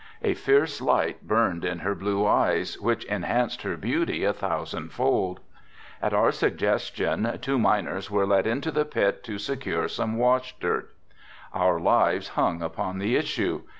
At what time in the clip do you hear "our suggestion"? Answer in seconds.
6.11-7.37